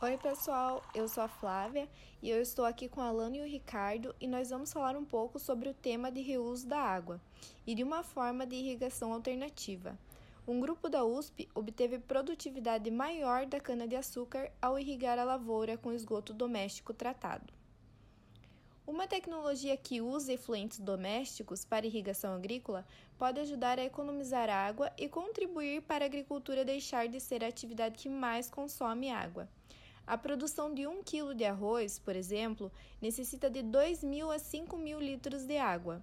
[0.00, 1.88] Oi, pessoal, eu sou a Flávia
[2.22, 5.04] e eu estou aqui com a Alana e o Ricardo e nós vamos falar um
[5.04, 7.20] pouco sobre o tema de reuso da água
[7.66, 9.98] e de uma forma de irrigação alternativa.
[10.46, 16.32] Um grupo da USP obteve produtividade maior da cana-de-açúcar ao irrigar a lavoura com esgoto
[16.32, 17.52] doméstico tratado.
[18.86, 22.86] Uma tecnologia que usa efluentes domésticos para irrigação agrícola
[23.18, 27.98] pode ajudar a economizar água e contribuir para a agricultura deixar de ser a atividade
[27.98, 29.48] que mais consome água.
[30.08, 34.74] A produção de 1 kg de arroz, por exemplo, necessita de 2 mil a 5
[34.78, 36.02] mil litros de água.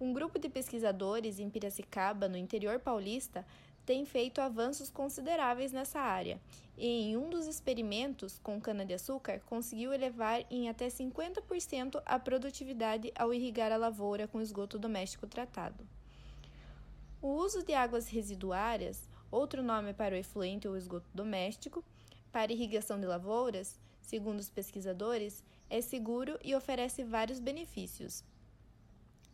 [0.00, 3.46] Um grupo de pesquisadores em Piracicaba, no interior paulista,
[3.84, 6.40] tem feito avanços consideráveis nessa área
[6.78, 13.34] e, em um dos experimentos com cana-de-açúcar, conseguiu elevar em até 50% a produtividade ao
[13.34, 15.86] irrigar a lavoura com esgoto doméstico tratado.
[17.20, 21.84] O uso de águas residuárias, outro nome para o efluente ou esgoto doméstico,
[22.36, 28.22] para irrigação de lavouras, segundo os pesquisadores, é seguro e oferece vários benefícios.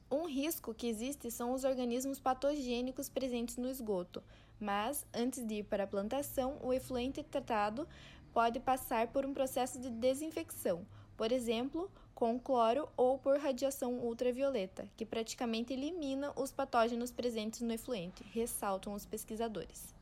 [0.09, 4.23] Um risco que existe são os organismos patogênicos presentes no esgoto,
[4.61, 7.89] mas antes de ir para a plantação, o efluente tratado
[8.33, 14.89] pode passar por um processo de desinfecção, por exemplo, com cloro ou por radiação ultravioleta,
[14.97, 19.93] que praticamente elimina os patógenos presentes no efluente, ressaltam os pesquisadores.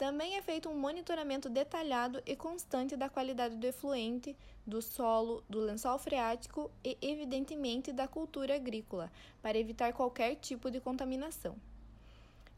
[0.00, 4.34] Também é feito um monitoramento detalhado e constante da qualidade do efluente,
[4.66, 10.80] do solo, do lençol freático e, evidentemente, da cultura agrícola, para evitar qualquer tipo de
[10.80, 11.54] contaminação.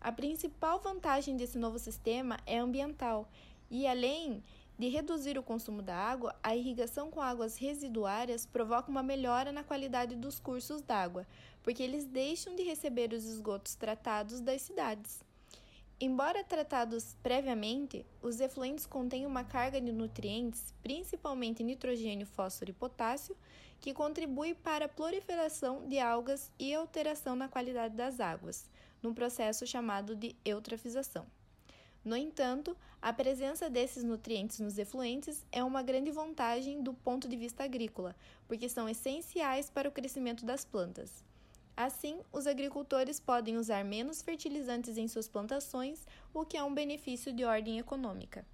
[0.01, 3.29] A principal vantagem desse novo sistema é ambiental
[3.69, 4.41] e, além
[4.79, 9.65] de reduzir o consumo da água, a irrigação com águas residuárias provoca uma melhora na
[9.65, 11.27] qualidade dos cursos d'água,
[11.61, 15.32] porque eles deixam de receber os esgotos tratados das cidades.
[16.05, 23.37] Embora tratados previamente, os efluentes contêm uma carga de nutrientes, principalmente nitrogênio, fósforo e potássio,
[23.81, 28.69] que contribui para a proliferação de algas e alteração na qualidade das águas,
[29.01, 31.25] num processo chamado de eutrofização.
[32.05, 37.37] No entanto, a presença desses nutrientes nos efluentes é uma grande vantagem do ponto de
[37.37, 38.17] vista agrícola,
[38.49, 41.23] porque são essenciais para o crescimento das plantas.
[41.83, 47.33] Assim, os agricultores podem usar menos fertilizantes em suas plantações, o que é um benefício
[47.33, 48.47] de ordem econômica.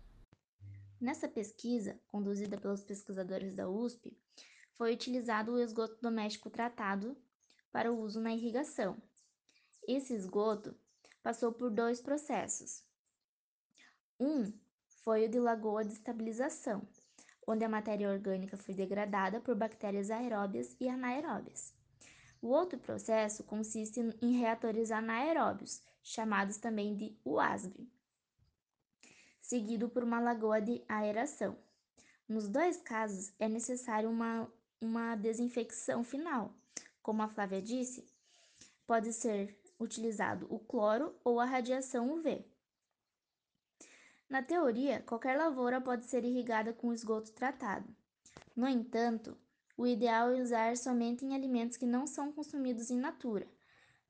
[0.99, 4.17] Nessa pesquisa, conduzida pelos pesquisadores da USP,
[4.79, 7.15] foi utilizado o esgoto doméstico tratado
[7.71, 8.97] para o uso na irrigação.
[9.87, 10.75] Esse esgoto
[11.23, 12.83] passou por dois processos.
[14.19, 14.51] Um
[15.05, 16.89] foi o de lagoa de estabilização,
[17.47, 21.77] onde a matéria orgânica foi degradada por bactérias aeróbias e anaeróbias.
[22.41, 27.91] O outro processo consiste em reatores anaeróbios, chamados também de UASB,
[29.41, 31.59] seguido por uma lagoa de aeração.
[32.29, 34.51] Nos dois casos, é necessário uma,
[34.81, 36.55] uma desinfecção final.
[37.03, 38.07] Como a Flávia disse,
[38.87, 42.45] pode ser utilizado o cloro ou a radiação UV.
[44.29, 47.89] Na teoria, qualquer lavoura pode ser irrigada com esgoto tratado.
[48.55, 49.37] No entanto,
[49.79, 53.47] o ideal é usar somente em alimentos que não são consumidos in natura,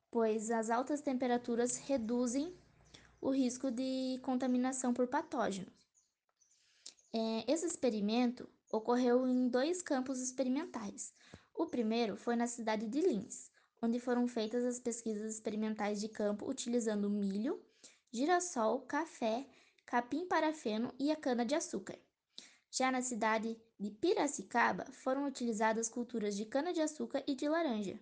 [0.09, 2.57] pois as altas temperaturas reduzem
[3.21, 5.71] o risco de contaminação por patógenos.
[7.13, 11.13] É, esse experimento ocorreu em dois campos experimentais.
[11.53, 16.49] O primeiro foi na cidade de Linz, onde foram feitas as pesquisas experimentais de campo
[16.49, 17.63] utilizando milho,
[18.11, 19.45] girassol, café,
[19.85, 21.99] capim-parafeno e a cana-de-açúcar.
[22.71, 27.99] Já na cidade de Piracicaba, foram utilizadas culturas de cana-de-açúcar e de laranja.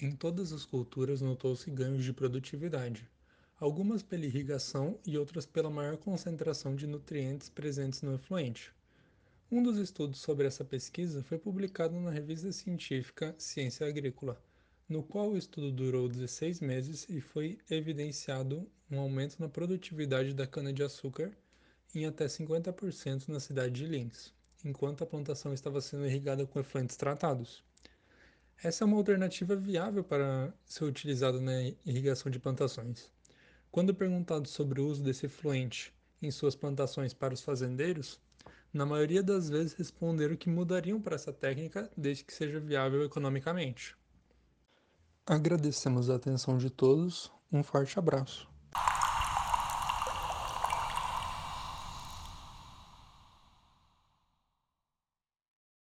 [0.00, 3.08] Em todas as culturas notou-se ganhos de produtividade,
[3.58, 8.72] algumas pela irrigação e outras pela maior concentração de nutrientes presentes no efluente.
[9.50, 14.38] Um dos estudos sobre essa pesquisa foi publicado na revista científica Ciência Agrícola,
[14.86, 20.46] no qual o estudo durou 16 meses e foi evidenciado um aumento na produtividade da
[20.46, 21.32] cana-de-açúcar
[21.94, 24.32] em até 50% na cidade de Linz,
[24.64, 27.62] enquanto a plantação estava sendo irrigada com efluentes tratados.
[28.62, 33.10] Essa é uma alternativa viável para ser utilizada na irrigação de plantações.
[33.70, 38.20] Quando perguntado sobre o uso desse efluente em suas plantações para os fazendeiros,
[38.72, 43.96] na maioria das vezes responderam que mudariam para essa técnica desde que seja viável economicamente.
[45.24, 48.48] Agradecemos a atenção de todos, um forte abraço.